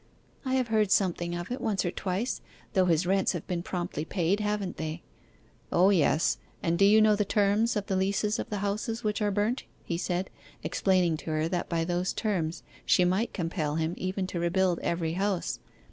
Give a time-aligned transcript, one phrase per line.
[0.45, 2.41] 'I have heard something of it, once or twice,
[2.73, 5.03] though his rents have been promptly paid, haven't they?'
[5.71, 9.21] 'O yes; and do you know the terms of the leases of the houses which
[9.21, 10.31] are burnt?' he said,
[10.63, 15.13] explaining to her that by those terms she might compel him even to rebuild every
[15.13, 15.59] house.